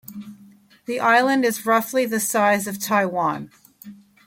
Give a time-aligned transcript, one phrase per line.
[0.87, 3.51] The island is roughly the size of Taiwan.